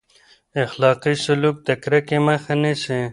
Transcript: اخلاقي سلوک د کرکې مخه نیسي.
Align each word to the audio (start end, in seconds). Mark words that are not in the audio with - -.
اخلاقي 0.65 1.13
سلوک 1.25 1.55
د 1.67 1.69
کرکې 1.83 2.17
مخه 2.27 2.53
نیسي. 2.61 3.01